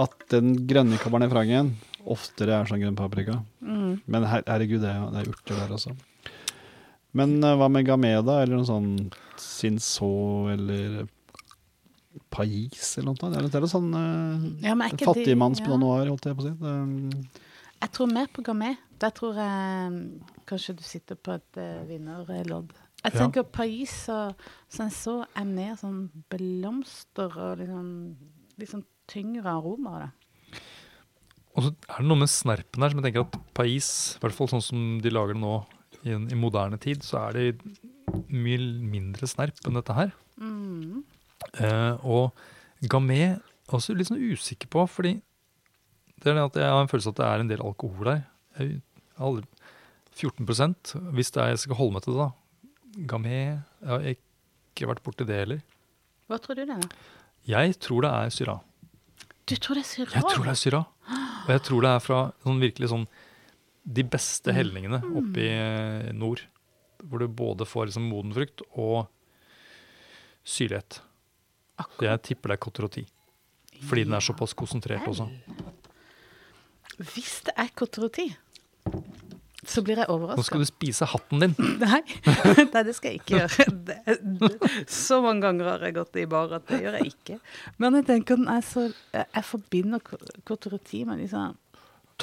at 0.00 0.14
den 0.32 0.54
grønne 0.68 1.00
cabernet 1.00 1.32
frangen 1.32 1.74
oftere 2.04 2.60
er 2.60 2.68
sånn 2.68 2.82
grønn 2.84 2.98
paprika. 2.98 3.40
Mm. 3.64 4.02
Men 4.04 4.26
her, 4.28 4.44
herregud, 4.48 4.82
det 4.84 4.92
er, 4.92 5.04
det 5.12 5.22
er 5.22 5.30
urter 5.32 5.60
der 5.62 5.74
også. 5.76 5.94
Men 7.14 7.36
uh, 7.44 7.54
hva 7.60 7.68
med 7.70 7.86
Gameda. 7.86 8.40
Eller 8.42 8.58
noe 8.58 8.68
sånn 8.68 8.90
Sinso, 9.40 10.08
eller 10.52 11.04
Pais 12.34 12.96
eller 12.98 13.10
noe 13.12 13.18
sånt? 13.18 13.34
Det 13.50 13.58
er- 13.60 13.66
sånn 13.70 13.90
uh, 13.94 14.62
Ja, 14.62 14.74
men 14.74 14.88
er 14.88 14.94
ikke 14.94 15.04
det- 15.04 15.10
fattigmanns 15.12 15.60
ja. 15.62 15.76
noir, 15.78 16.06
holdt 16.10 16.26
jeg 16.30 16.36
på 16.38 16.42
å 16.42 16.48
si. 16.48 16.54
Det, 16.58 17.28
Jeg 17.84 17.90
tror 17.92 18.12
mer 18.12 18.26
på 18.32 18.42
Gamé. 18.46 18.76
Der 18.98 19.10
tror 19.10 19.34
jeg 19.34 20.20
kanskje 20.46 20.76
du 20.78 20.82
sitter 20.82 21.16
på 21.16 21.34
et 21.34 21.58
uh, 21.58 21.84
vinnerlodd. 21.86 22.72
Jeg 23.04 23.12
Ja. 23.12 23.18
tenker 23.20 23.42
Pais 23.44 24.08
og 24.08 24.34
Sinso 24.68 25.24
er 25.36 25.44
mer 25.44 25.74
sånn 25.76 26.08
blomster 26.30 27.28
og 27.36 27.58
liksom, 27.58 28.16
liksom 28.58 28.84
tyngre 29.06 29.44
aroma. 29.44 29.98
Da. 30.00 30.08
Og 31.56 31.62
så 31.64 31.74
er 31.90 31.98
det 32.00 32.06
noe 32.08 32.16
med 32.18 32.28
snerpen 32.32 32.82
her 32.82 32.90
som 32.90 33.02
jeg 33.02 33.12
tenker 33.12 33.26
at 33.26 33.36
Pais, 33.54 34.16
i 34.16 34.18
hvert 34.22 34.32
fall 34.34 34.48
sånn 34.48 34.62
som 34.64 35.00
de 35.04 35.10
lager 35.10 35.34
det 35.34 35.42
nå 35.42 35.64
i, 36.04 36.12
en, 36.14 36.28
i 36.30 36.38
moderne 36.38 36.78
tid, 36.80 37.04
så 37.04 37.26
er 37.28 37.38
det 37.38 38.24
mye 38.28 38.60
mindre 38.84 39.28
snerp 39.28 39.60
enn 39.64 39.78
dette 39.78 39.96
her. 39.96 40.12
Mm. 40.40 41.02
Eh, 41.60 42.04
og 42.04 42.34
Gamé 42.90 43.38
også 43.72 43.96
litt 43.96 44.10
sånn 44.10 44.22
usikker 44.22 44.70
på, 44.70 44.84
fordi 44.90 45.16
det 46.20 46.30
er 46.30 46.38
det 46.38 46.46
at 46.46 46.58
jeg 46.60 46.72
har 46.72 46.82
en 46.84 46.90
følelse 46.90 47.12
at 47.14 47.20
det 47.20 47.28
er 47.28 47.42
en 47.42 47.50
del 47.50 47.64
alkohol 47.64 48.10
der. 48.10 48.22
Jeg 48.58 48.80
aldri, 49.18 49.46
14 50.14 50.46
hvis 51.14 51.32
er, 51.34 51.50
jeg 51.52 51.64
skal 51.64 51.78
holde 51.78 51.96
meg 51.96 52.04
til 52.04 52.14
det, 52.14 52.26
da. 52.26 52.30
Gamé 53.10 53.34
Jeg 53.34 53.90
har 53.90 54.04
ikke 54.12 54.88
vært 54.90 55.02
borti 55.02 55.26
det 55.26 55.40
heller. 55.40 55.62
Hva 56.30 56.38
tror 56.38 56.56
du 56.56 56.62
det 56.62 56.76
er? 56.76 56.88
Jeg 57.48 57.76
tror 57.82 58.04
det 58.06 58.10
er 58.10 58.30
syra. 58.32 58.58
Du 59.44 59.56
tror 59.56 59.76
det 59.76 59.82
er 59.84 59.90
syra? 59.90 60.10
Jeg 60.14 60.24
tror 60.30 60.44
det 60.46 60.52
er 60.54 60.60
syra. 60.60 60.82
Og 61.44 61.50
jeg 61.52 61.62
tror 61.66 61.84
det 61.84 61.90
er 61.90 62.04
fra 62.04 62.20
sånn 62.46 62.62
virkelig 62.62 62.90
sånn 62.94 63.04
de 63.84 64.04
beste 64.08 64.52
hellingene 64.56 65.00
oppe 65.04 65.42
i 65.44 65.50
eh, 65.52 66.12
nord. 66.16 66.44
Hvor 67.04 67.20
du 67.20 67.28
både 67.28 67.66
får 67.68 67.90
liksom 67.90 68.06
moden 68.08 68.32
frukt 68.36 68.64
og 68.72 69.04
syrlighet. 70.44 71.02
Akkurat. 71.76 72.10
jeg 72.10 72.22
tipper 72.30 72.52
det 72.52 72.56
er 72.56 72.62
Cotroti. 72.64 73.04
Fordi 73.84 74.04
den 74.06 74.14
er 74.16 74.24
såpass 74.24 74.54
konsentrert 74.56 75.08
også. 75.10 75.26
Hvis 77.12 77.40
det 77.48 77.54
er 77.58 77.72
Cotroti, 77.74 78.28
så 79.64 79.82
blir 79.82 79.98
jeg 79.98 80.08
Nå 80.08 80.44
skal 80.44 80.62
du 80.62 80.68
spise 80.68 81.08
hatten 81.08 81.42
din. 81.42 81.54
Nei. 81.82 82.00
Nei, 82.74 82.82
det 82.86 82.94
skal 82.96 83.14
jeg 83.14 83.22
ikke 83.22 83.40
gjøre. 83.40 83.66
Det, 83.88 83.96
det, 84.40 84.70
så 84.90 85.20
mange 85.24 85.44
ganger 85.44 85.68
har 85.74 85.84
jeg 85.84 85.96
gått 85.96 86.16
i 86.20 86.24
bar 86.30 86.52
at 86.56 86.64
det 86.70 86.80
gjør 86.84 86.98
jeg 87.00 87.12
ikke. 87.12 87.36
Men 87.82 87.98
jeg 87.98 88.06
tenker 88.08 88.38
den 88.40 88.48
er 88.52 88.64
så 88.64 88.86
Jeg, 88.86 89.24
jeg 89.24 89.44
forbinder 89.48 90.02
Cotroti 90.48 91.02
med 91.08 91.20
liksom 91.24 91.56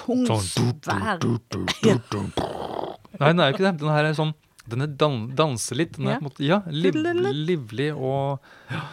tung, 0.02 0.26
Sånn 0.28 0.44
svær 0.50 1.22
Nei, 3.22 3.28
den 3.30 3.42
er 3.42 3.52
jo 3.52 3.56
ikke 3.56 3.68
det. 3.68 3.74
Den 3.82 3.92
her 3.94 4.08
er 4.08 4.18
sånn 4.18 4.34
Den 4.72 4.86
er 4.86 4.92
dan 5.02 5.24
danser 5.38 5.78
litt. 5.80 5.98
Den 5.98 6.08
er 6.08 6.16
Ja. 6.16 6.20
på 6.20 6.26
en 6.26 6.30
måte, 6.30 6.46
ja, 6.46 6.60
liv 6.70 6.94
livlig 6.96 7.90
og 7.96 8.40
ja. 8.72 8.84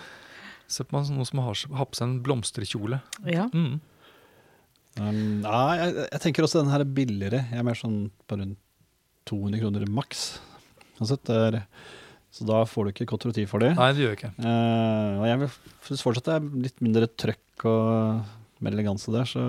Se 0.68 0.84
på 0.84 0.92
meg 0.96 1.06
som 1.08 1.16
noen 1.16 1.26
som 1.28 1.40
har, 1.40 1.54
har 1.78 1.86
på 1.88 1.96
seg 1.96 2.04
en 2.04 2.18
blomsterkjole. 2.22 2.98
Ja. 3.24 3.46
Mm. 3.56 3.78
Um, 4.98 5.20
nei, 5.40 5.76
jeg, 5.78 5.94
jeg 6.10 6.20
tenker 6.20 6.44
også 6.44 6.60
den 6.60 6.72
her 6.72 6.84
er 6.84 6.90
billigere. 6.98 7.40
Jeg 7.48 7.62
er 7.62 7.64
mer 7.64 7.78
sånn 7.78 8.10
på 8.28 8.36
rundt 8.36 8.58
200 9.30 9.62
kroner 9.62 9.86
maks. 9.88 10.26
Altså, 10.98 11.16
er, 11.32 11.60
så 12.34 12.44
da 12.48 12.62
får 12.68 12.84
du 12.88 12.92
ikke 12.92 13.08
Cotroti 13.12 13.46
for 13.48 13.64
det. 13.64 13.72
Nei, 13.78 13.90
det 13.94 14.04
gjør 14.04 14.12
jeg 14.12 14.20
ikke. 14.20 14.32
Uh, 14.42 15.22
og 15.22 15.26
jeg 15.30 15.50
syns 15.88 16.04
fortsatt 16.04 16.28
det 16.28 16.36
er 16.36 16.48
litt 16.66 16.84
mindre 16.84 17.08
trøkk 17.16 17.66
og 17.70 18.62
mer 18.64 18.74
eleganse 18.74 19.12
der, 19.14 19.28
så 19.28 19.44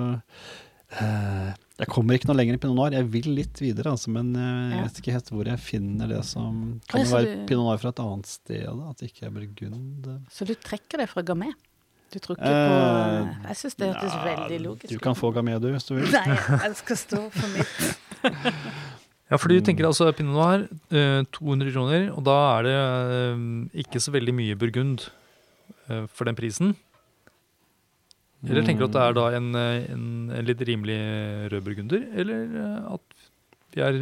Jeg 0.89 1.87
kommer 1.87 2.17
ikke 2.17 2.27
noe 2.27 2.35
lenger 2.39 2.57
i 2.57 2.59
pinot 2.61 2.75
noir. 2.75 2.91
Jeg 2.97 3.07
vil 3.13 3.27
litt 3.37 3.59
videre, 3.61 3.91
altså, 3.93 4.09
men 4.11 4.33
jeg 4.35 4.83
vet 4.87 4.97
ikke 5.01 5.13
helt 5.15 5.29
hvor 5.31 5.47
jeg 5.47 5.61
finner 5.63 6.09
det 6.11 6.23
som 6.27 6.79
Kan 6.89 7.03
det 7.05 7.11
være 7.13 7.29
du- 7.37 7.45
pinot 7.47 7.65
noir 7.69 7.77
fra 7.81 7.89
et 7.93 8.01
annet 8.03 8.25
sted, 8.27 8.65
da? 8.65 8.89
At 8.89 8.97
det 9.03 9.11
ikke 9.13 9.27
er 9.29 9.33
burgund? 9.35 10.09
Så 10.33 10.47
du 10.49 10.55
trekker 10.55 10.97
det 11.03 11.09
fra 11.09 11.21
gamet? 11.23 11.53
Du 12.09 12.17
tror 12.17 12.35
ikke 12.39 12.49
Eh, 12.49 12.69
på 12.69 13.47
Jeg 13.47 13.55
syns 13.59 13.75
det 13.77 13.87
hørtes 13.93 14.13
Ja, 14.17 14.23
veldig 14.25 14.59
logisk 14.65 14.89
Du 14.89 14.97
kan 14.97 15.13
få 15.13 15.29
gamet, 15.31 15.61
du, 15.61 15.67
hvis 15.71 15.85
du 15.85 15.93
vil. 15.93 16.09
Nei, 16.11 16.25
jeg 16.65 16.75
skal 16.81 16.97
stå 16.97 17.19
for 17.31 17.47
mitt. 17.53 18.73
Ja, 19.29 19.37
for 19.37 19.47
du 19.47 19.59
Mm. 19.59 19.63
tenker 19.67 19.85
altså 19.85 20.09
Pinot 20.17 20.33
Noir, 20.33 20.67
eh, 20.89 21.21
200 21.37 21.71
kroner, 21.71 22.09
og 22.17 22.23
da 22.25 22.57
er 22.57 22.63
det 22.65 22.73
eh, 22.73 23.83
ikke 23.85 24.01
så 24.01 24.09
veldig 24.11 24.33
mye 24.33 24.55
burgund 24.57 25.05
eh, 25.87 26.07
for 26.07 26.25
den 26.25 26.33
prisen. 26.35 26.75
Eller 28.47 28.63
tenker 28.63 28.85
du 28.85 28.87
at 28.87 28.95
det 28.95 29.01
er 29.03 29.17
da 29.17 29.25
en, 29.35 29.49
eh, 29.59 29.89
en, 29.91 30.05
en 30.31 30.45
litt 30.47 30.61
rimelig 30.69 30.99
rød 31.51 31.65
burgunder, 31.65 32.05
eller 32.21 32.53
eh, 32.61 32.93
at 32.95 33.25
vi 33.75 33.83
er 33.85 33.97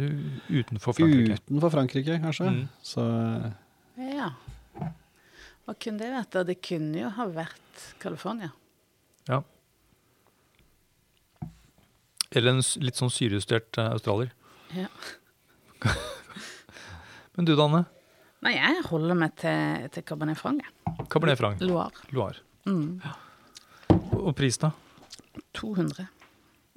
utenfor 0.60 0.94
Frankrike? 0.96 1.40
Utenfor 1.48 1.74
Frankrike, 1.74 2.20
kanskje. 2.22 2.52
Mm. 2.54 2.62
Så 2.86 3.08
Ja. 3.98 4.30
Hva 5.68 5.74
kunne 5.76 6.00
det 6.00 6.14
vært? 6.14 6.30
da? 6.32 6.46
Det 6.48 6.60
kunne 6.64 7.02
jo 7.02 7.10
ha 7.12 7.26
vært 7.28 7.88
California. 8.00 8.54
Eller 12.36 12.52
en 12.52 12.64
litt 12.84 12.98
sånn 12.98 13.12
syrejustert 13.12 13.78
eh, 13.80 13.92
australier. 13.94 14.32
Ja. 14.76 14.88
Men 17.38 17.48
du, 17.48 17.54
Danne? 17.56 17.86
Nei, 18.44 18.52
jeg 18.54 18.82
holder 18.90 19.16
meg 19.18 19.32
til, 19.40 19.88
til 19.94 20.04
Cabernet 20.06 20.38
Franc. 20.38 20.66
Cabernet 21.10 21.40
Franc, 21.40 21.62
Loire. 21.64 22.04
Loire. 22.14 22.44
Mm. 22.68 23.00
Og 24.18 24.34
pris, 24.38 24.58
da? 24.60 24.72
200. 25.54 26.06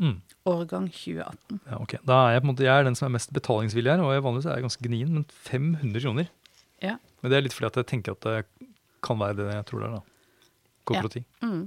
Mm. 0.01 0.17
Årgang 0.49 0.87
2018. 0.89 1.59
Ja, 1.69 1.77
ok. 1.77 1.93
Da 2.07 2.15
er 2.25 2.31
jeg 2.35 2.41
på 2.41 2.45
en 2.47 2.51
måte, 2.53 2.65
jeg 2.65 2.73
er 2.73 2.83
den 2.87 2.97
som 2.97 3.05
er 3.09 3.15
mest 3.17 3.33
betalingsvillig 3.35 3.91
her, 3.93 4.01
og 4.01 4.13
jeg 4.15 4.23
vanligvis 4.25 4.47
er 4.49 4.55
jeg 4.57 4.65
ganske 4.65 4.85
gnien, 4.87 5.09
men 5.13 5.23
500 5.49 6.01
kroner. 6.05 6.27
Ja. 6.81 6.95
Men 7.21 7.27
det 7.31 7.37
er 7.37 7.43
litt 7.45 7.57
fordi 7.57 7.69
at 7.69 7.79
jeg 7.81 7.89
tenker 7.91 8.09
at 8.17 8.23
det 8.25 8.37
kan 9.05 9.17
være 9.21 9.37
det 9.37 9.47
jeg 9.53 9.65
tror 9.69 9.79
det 9.81 9.87
er, 9.89 9.95
da. 9.97 10.03
Ja. 10.91 11.01
Mm. 11.45 11.65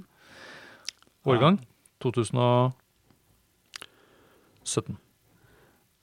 Årgang 1.31 1.57
2017. 2.03 4.99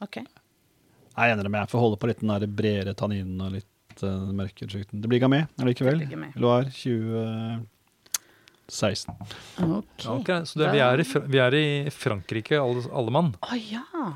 Ok. 0.02 0.16
Jeg 0.16 1.20
er 1.20 1.32
enig 1.36 1.52
med 1.52 1.60
jeg 1.60 1.72
får 1.74 1.84
holde 1.84 2.00
på 2.00 2.08
litt 2.10 2.22
den 2.24 2.32
der 2.32 2.48
bredere 2.48 2.98
tanninen 2.98 3.44
og 3.44 3.50
litt 3.60 4.00
uh, 4.06 4.32
mørkere 4.32 4.72
sjukten. 4.72 5.02
Det 5.04 5.10
blir 5.12 5.22
gamé 5.22 5.40
allikevel. 5.62 5.98
Loire 6.40 6.70
20... 6.72 7.68
16. 8.72 9.16
Okay. 9.58 10.08
okay 10.14 10.46
så 10.48 10.62
det, 10.62 10.72
vi, 10.72 10.80
er 10.80 11.04
i, 11.04 11.06
vi, 11.28 11.42
er 11.44 11.58
i, 11.58 11.66
Frankrike, 11.92 12.56
alle, 12.62 12.86
alle 12.96 13.14
mann. 13.14 13.34
Å 13.42 13.52
oh, 13.52 13.60
ja. 13.60 14.08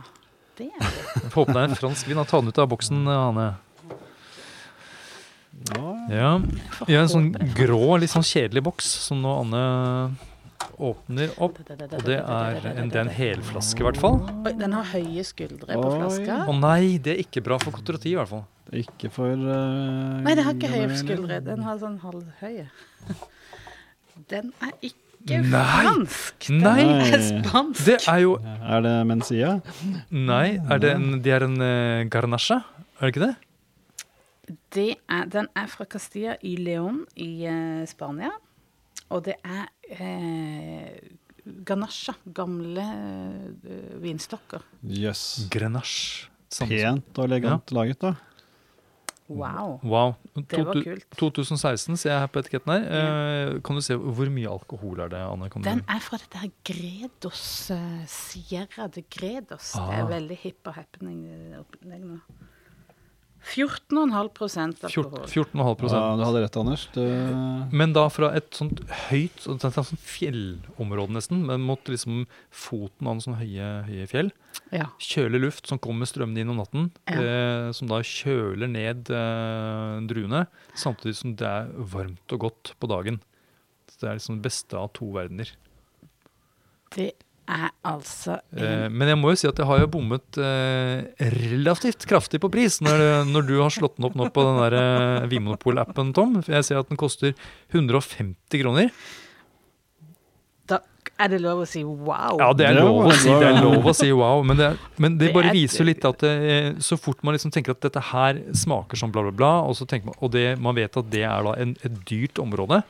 Det 0.56 0.70
er 0.72 0.80
det. 0.80 1.30
Få 1.34 1.44
på 1.44 1.52
deg 1.52 1.76
fransk 1.76 2.08
vin. 2.08 2.22
Ta 2.24 2.40
den 2.40 2.54
ut 2.54 2.62
av 2.64 2.70
boksen, 2.72 3.04
Hanne. 3.12 3.50
Ja. 6.12 6.32
Vi 6.88 6.96
har 6.96 7.02
en 7.02 7.12
sånn 7.12 7.30
grå, 7.58 7.98
litt 8.00 8.14
sånn 8.14 8.26
kjedelig 8.26 8.64
boks 8.68 8.88
som 9.08 9.22
nå 9.24 9.36
Anne 9.42 9.62
åpner 10.76 11.32
opp. 11.44 11.60
Og 11.60 12.02
det 12.06 12.18
er 12.20 12.68
en, 12.72 12.90
det 12.92 13.00
er 13.00 13.06
en 13.06 13.14
helflaske, 13.14 13.84
i 13.84 13.88
hvert 13.88 14.00
fall. 14.00 14.20
Oi, 14.46 14.54
den 14.60 14.76
har 14.76 14.88
høye 14.92 15.24
skuldre 15.28 15.80
på 15.80 15.94
flaska. 15.96 16.42
Å 16.52 16.58
nei, 16.60 16.98
det 17.04 17.16
er 17.16 17.24
ikke 17.24 17.44
bra 17.46 17.60
for 17.62 17.76
kontrati, 17.76 18.12
i 18.14 18.20
hvert 18.20 18.32
fall. 18.32 18.46
Ikke 18.76 19.12
for 19.14 19.30
uh, 19.30 20.24
Nei, 20.26 20.34
det 20.38 20.46
har 20.48 20.58
ikke 20.58 20.72
høye 20.74 21.00
skuldre. 21.00 21.40
Den 21.46 21.64
har 21.66 21.80
sånn 21.82 22.00
halvhøye. 22.04 22.68
Den 24.30 24.54
er 24.64 24.72
ikke 24.82 25.42
Nei. 25.42 25.64
fransk! 25.82 26.48
Den 26.48 26.62
Nei. 26.64 27.10
er 27.12 27.24
spansk. 27.24 27.86
Det 27.88 27.98
er 28.08 28.22
jo 28.24 28.36
Er 28.44 28.86
det 28.86 28.94
Mencia? 29.10 29.56
Nei, 30.10 30.58
er 30.70 30.82
det 30.82 30.94
en, 30.96 31.10
de 31.24 31.34
er 31.34 31.46
en 31.48 31.58
uh, 31.60 32.06
garnasje? 32.12 32.62
Er 33.00 33.08
det 33.08 33.12
ikke 33.16 33.26
det? 33.26 33.36
Det 34.76 34.90
er, 35.10 35.26
den 35.34 35.50
er 35.58 35.68
fra 35.72 35.88
Castilla 35.90 36.36
i 36.46 36.56
León 36.62 37.04
i 37.18 37.48
uh, 37.50 37.86
Spania. 37.90 38.32
Og 39.10 39.26
det 39.26 39.36
er 39.44 39.66
uh, 39.98 40.94
ganache, 41.66 42.14
gamle 42.34 42.86
uh, 42.86 43.98
vinstokker. 44.04 44.64
Jøss. 44.82 45.48
Grenache. 45.54 46.30
Pent 46.56 47.18
og 47.20 47.26
elegant 47.26 47.72
laget, 47.76 48.00
da. 48.00 48.14
Wow. 49.27 49.79
Wow. 49.84 50.12
Det 50.36 50.60
var 50.67 50.74
kult. 50.86 51.05
2016 51.17 51.98
ser 51.98 52.12
jeg 52.12 52.20
her 52.20 52.27
på 52.27 52.39
etiketten 52.44 52.72
her. 52.75 52.84
Ja. 52.86 53.60
kan 53.65 53.75
du 53.75 53.82
se 53.82 53.96
hvor 53.98 54.29
mye 54.29 54.48
alkohol 54.51 55.00
er 55.00 55.08
det, 55.10 55.17
Anne? 55.17 55.50
Kan 55.50 55.62
du- 55.63 55.70
Den 55.70 55.82
er 55.89 56.00
fra 56.00 56.17
dette 56.22 56.38
her 56.38 56.50
Gredos, 56.63 57.72
eh, 57.72 58.05
Sierra 58.05 58.88
de 58.88 59.01
Gredos. 59.01 59.72
Det 59.74 59.82
Ah. 59.82 60.00
er 60.00 60.05
veldig 60.12 60.38
hipp 60.38 60.67
og 60.67 60.74
happening 60.75 61.25
eh, 61.25 61.60
opplegg 61.60 62.03
nå. 62.05 62.20
14,5 63.46 64.90
Fjort- 64.90 65.14
alkohol. 65.14 65.28
14,5% 65.30 65.92
Ja, 65.94 66.16
du 66.18 66.24
hadde 66.25 66.42
rett, 66.44 66.58
Anders. 66.58 66.88
Det, 66.96 67.06
Men 67.72 67.94
da 67.94 68.08
fra 68.10 68.32
et 68.36 68.50
sånt 68.58 68.80
høyt 69.10 69.38
sånt, 69.44 69.62
sånt 69.62 70.00
fjellområde 70.02 71.14
nesten, 71.14 71.44
men 71.46 71.62
mot 71.62 71.84
liksom 71.86 72.25
foten 72.50 73.06
av 73.08 73.14
en 73.18 73.22
sånn 73.22 73.38
høye, 73.38 73.68
høye 73.86 74.08
fjell. 74.10 74.32
Ja. 74.74 74.88
Kjølig 75.00 75.42
luft 75.44 75.68
som 75.70 75.78
kommer 75.80 76.10
strømmende 76.10 76.42
inn 76.42 76.50
om 76.50 76.58
natten, 76.58 76.90
Ja. 77.08 77.22
eh, 77.22 77.72
som 77.72 77.88
da 77.88 78.02
kjøler 78.02 78.68
ned 78.72 79.10
eh, 79.14 80.00
druene, 80.10 80.48
samtidig 80.75 81.16
som 81.16 81.36
det 81.36 81.46
er 81.48 81.70
varmt 81.78 82.34
og 82.34 82.40
godt 82.40 82.74
på 82.80 82.88
dagen. 82.90 83.22
Så 83.92 84.00
det 84.02 84.10
er 84.10 84.16
liksom 84.18 84.42
det 84.42 84.48
beste 84.50 84.74
av 84.75 84.92
to 84.94 85.06
verdener. 85.14 85.52
Det 86.96 87.14
er 87.48 87.70
altså 87.86 88.40
Eh, 88.58 88.86
en 88.88 88.94
men 88.98 89.08
jeg 89.12 89.18
må 89.22 89.30
jo 89.34 89.38
si 89.38 89.48
at 89.48 89.60
jeg 89.62 89.68
har 89.70 89.80
jo 89.84 89.88
bommet 89.94 90.38
eh, 90.42 91.04
relativt 91.36 92.06
kraftig 92.10 92.40
på 92.42 92.50
pris 92.50 92.80
når, 92.82 93.25
når 93.30 93.46
du 93.48 93.54
har 93.62 93.70
slått 93.74 93.98
den 94.00 94.08
opp 94.10 94.16
nå 94.18 94.30
på 94.34 94.46
den 94.48 94.58
der 94.64 94.78
eh, 94.80 95.28
Vinmonopol-appen, 95.30 96.14
Tom. 96.18 96.40
For 96.42 96.56
jeg 96.58 96.66
ser 96.66 96.80
at 96.82 96.90
den 96.90 96.98
koster 96.98 97.36
150 97.74 98.62
kroner. 98.64 98.90
da, 100.70 100.80
Er 101.22 101.30
det 101.32 101.40
lov 101.44 101.62
å 101.64 101.68
si 101.70 101.84
wow? 101.86 102.40
Ja, 102.42 102.50
det 102.58 102.66
er 102.72 102.80
lov 102.80 103.06
å 103.06 103.14
si, 103.14 103.30
det 103.30 103.50
er 103.52 103.60
lov 103.62 103.86
å 103.88 103.94
si 103.96 104.10
wow, 104.16 104.42
men 104.48 104.58
det, 104.60 104.72
men 104.98 105.18
det 105.22 105.30
bare 105.36 105.52
er- 105.52 105.58
viser 105.60 105.84
jo 105.84 105.90
litt 105.92 106.06
at 106.10 106.25
det, 106.25 106.34
så 106.84 106.98
fort 107.00 107.22
man 107.24 107.38
liksom 107.38 107.54
tenker 107.54 107.75
at 107.75 107.82
dette 107.86 108.02
her 108.12 108.42
smaker 108.58 108.98
som 109.00 109.12
bla, 109.14 109.22
bla, 109.28 109.32
bla, 109.32 109.54
og, 109.70 109.75
så 109.78 109.86
tenker 109.88 110.10
man, 110.12 110.18
og 110.20 110.32
det, 110.34 110.48
man 110.60 110.75
vet 110.75 110.98
at 110.98 111.10
det 111.14 111.24
er 111.24 111.46
da 111.46 111.54
en, 111.62 111.75
et 111.86 112.02
dyrt 112.10 112.42
område, 112.42 112.82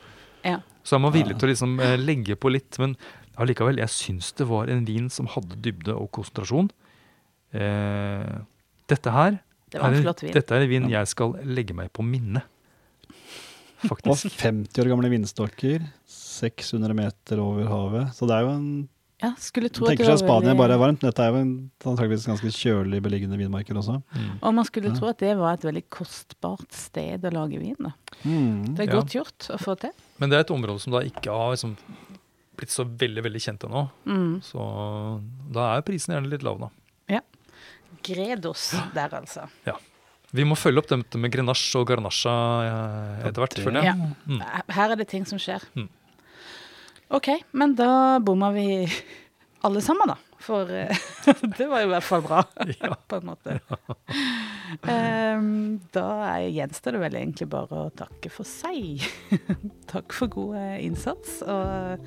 Ja. 0.46 0.60
så 0.86 0.96
er 0.96 1.00
man 1.04 1.12
villig 1.12 1.36
til 1.38 1.48
å 1.48 1.52
liksom 1.52 1.78
eh, 1.82 1.96
legge 1.98 2.36
på 2.38 2.50
litt. 2.54 2.78
Men 2.78 2.96
allikevel, 3.38 3.76
jeg 3.78 3.88
syns 3.92 4.32
det 4.36 4.46
var 4.48 4.68
en 4.72 4.84
vin 4.84 5.08
som 5.12 5.26
hadde 5.26 5.58
dybde 5.62 5.94
og 5.94 6.10
konsentrasjon. 6.16 6.70
Eh, 7.54 8.38
dette 8.88 9.10
her 9.12 9.38
Det 9.70 9.80
var 9.80 9.88
en 9.92 9.94
er, 9.98 10.02
flott 10.02 10.22
vin. 10.22 10.32
Dette 10.36 10.50
er 10.56 10.62
en 10.66 10.68
vin 10.70 10.88
jeg 10.90 11.06
skal 11.08 11.32
legge 11.44 11.74
meg 11.74 11.92
på 11.92 12.04
minne. 12.06 12.42
Og 13.86 14.00
50 14.02 14.80
år 14.82 14.88
gamle 14.90 15.10
vindstokker. 15.12 15.84
600 16.08 16.94
meter 16.96 17.40
over 17.42 17.68
havet. 17.70 18.12
Så 18.16 18.26
det 18.28 18.36
er 18.38 18.46
jo 18.46 18.52
en 18.56 18.68
Ja, 19.22 19.30
skulle 19.40 19.70
tro 19.72 19.86
at 19.86 19.94
tenker 19.94 20.04
var 20.10 20.16
seg 20.18 20.26
Spania 20.26 20.50
veldig- 20.52 20.58
bare 20.60 20.72
er 20.74 20.78
varmt. 20.82 21.00
Dette 21.00 21.20
er 21.24 21.30
jo 21.32 21.36
en 21.40 21.70
antakeligvis 21.80 22.26
ganske 22.28 22.50
kjølig 22.52 23.00
beliggende 23.00 23.38
vinmarker 23.40 23.72
også. 23.80 24.02
Mm. 24.12 24.38
Og 24.42 24.54
man 24.54 24.64
skulle 24.66 24.90
Ja. 24.92 24.94
tro 24.98 25.06
at 25.08 25.16
det 25.18 25.36
var 25.38 25.54
et 25.54 25.62
veldig 25.62 25.84
kostbart 25.88 26.70
sted 26.72 27.22
å 27.22 27.32
lage 27.32 27.58
vin. 27.58 27.76
da. 27.80 27.92
Mm. 28.24 28.74
Det 28.76 28.80
er 28.88 28.92
Ja. 28.92 29.00
godt 29.00 29.12
gjort 29.14 29.38
å 29.56 29.58
få 29.58 29.78
til. 29.80 29.90
Men 30.18 30.28
det 30.30 30.36
er 30.36 30.40
et 30.40 30.48
område 30.60 30.80
som 30.80 30.92
da 30.92 31.00
ikke 31.00 31.30
har 31.32 31.52
liksom 31.52 31.76
blitt 32.58 32.72
så 32.72 32.84
veldig 32.88 33.22
veldig 33.26 33.42
kjent 33.44 33.64
ennå. 33.68 33.84
Mm. 34.08 34.34
Så 34.44 34.66
da 35.54 35.70
er 35.76 35.84
prisen 35.86 36.14
gjerne 36.16 36.32
litt 36.32 36.44
lav, 36.46 36.60
da. 36.66 36.72
Gredos 38.06 38.68
der, 38.94 39.10
altså. 39.18 39.48
Ja. 39.66 39.72
Vi 40.36 40.44
må 40.46 40.54
følge 40.58 40.78
opp 40.78 40.86
dette 40.92 41.18
med 41.18 41.32
grenasje 41.34 41.80
og 41.80 41.88
garnasje 41.88 42.30
eh, 42.30 43.24
etter 43.26 43.42
hvert. 43.42 43.56
føler 43.64 43.82
jeg. 43.82 43.96
Ja. 43.96 44.10
Mm. 44.30 44.44
Her 44.76 44.92
er 44.94 45.00
det 45.00 45.08
ting 45.10 45.24
som 45.26 45.40
skjer. 45.42 45.64
Mm. 45.74 45.88
OK, 47.18 47.32
men 47.56 47.74
da 47.78 47.88
bomma 48.22 48.52
vi 48.54 48.66
alle 49.66 49.82
sammen, 49.82 50.12
da. 50.12 50.18
For 50.46 50.70
eh, 50.70 50.94
det 51.58 51.66
var 51.66 51.82
jo 51.82 51.88
i 51.88 51.92
hvert 51.96 52.06
fall 52.06 52.22
bra, 52.26 52.44
Ja. 52.78 52.92
på 53.10 53.18
en 53.18 53.26
måte. 53.32 53.56
Ehm, 54.86 55.50
da 55.94 56.06
er- 56.36 56.50
gjenstår 56.60 56.94
det 56.98 57.02
vel 57.08 57.18
egentlig 57.24 57.48
bare 57.50 57.86
å 57.86 57.92
takke 57.96 58.30
for 58.30 58.46
seg. 58.46 59.02
Takk 59.90 60.14
for 60.14 60.30
god 60.36 60.58
eh, 60.62 60.76
innsats, 60.86 61.40
og 61.42 62.06